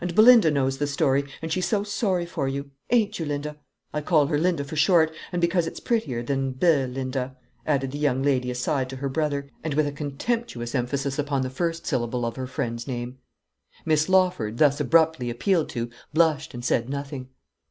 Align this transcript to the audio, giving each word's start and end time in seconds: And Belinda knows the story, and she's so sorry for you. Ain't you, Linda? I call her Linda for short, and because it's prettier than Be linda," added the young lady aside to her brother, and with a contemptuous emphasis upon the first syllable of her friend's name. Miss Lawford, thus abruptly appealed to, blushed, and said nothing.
And 0.00 0.14
Belinda 0.14 0.50
knows 0.50 0.78
the 0.78 0.86
story, 0.86 1.26
and 1.42 1.52
she's 1.52 1.66
so 1.66 1.82
sorry 1.82 2.24
for 2.24 2.48
you. 2.48 2.70
Ain't 2.88 3.18
you, 3.18 3.26
Linda? 3.26 3.58
I 3.92 4.00
call 4.00 4.28
her 4.28 4.38
Linda 4.38 4.64
for 4.64 4.74
short, 4.74 5.12
and 5.32 5.38
because 5.38 5.66
it's 5.66 5.80
prettier 5.80 6.22
than 6.22 6.52
Be 6.52 6.86
linda," 6.86 7.36
added 7.66 7.90
the 7.90 7.98
young 7.98 8.22
lady 8.22 8.50
aside 8.50 8.88
to 8.88 8.96
her 8.96 9.10
brother, 9.10 9.50
and 9.62 9.74
with 9.74 9.86
a 9.86 9.92
contemptuous 9.92 10.74
emphasis 10.74 11.18
upon 11.18 11.42
the 11.42 11.50
first 11.50 11.86
syllable 11.86 12.24
of 12.24 12.36
her 12.36 12.46
friend's 12.46 12.88
name. 12.88 13.18
Miss 13.84 14.08
Lawford, 14.08 14.56
thus 14.56 14.80
abruptly 14.80 15.28
appealed 15.28 15.68
to, 15.68 15.90
blushed, 16.14 16.54
and 16.54 16.64
said 16.64 16.88
nothing. 16.88 17.28